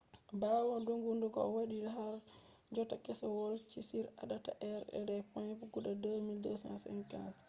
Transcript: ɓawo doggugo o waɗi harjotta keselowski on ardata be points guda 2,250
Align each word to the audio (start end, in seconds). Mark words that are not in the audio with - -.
ɓawo 0.39 0.73
doggugo 0.87 1.27
o 1.47 1.53
waɗi 1.55 1.77
harjotta 1.95 2.95
keselowski 3.05 3.79
on 3.99 4.07
ardata 4.21 4.51
be 5.07 5.15
points 5.31 5.63
guda 5.73 5.91
2,250 5.93 7.33